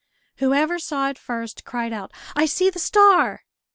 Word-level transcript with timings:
Whoever 0.37 0.79
saw 0.79 1.09
it 1.09 1.19
first 1.19 1.63
cried 1.63 1.93
out, 1.93 2.11
"I 2.35 2.47
see 2.47 2.71
the 2.71 2.79
star!" 2.79 3.43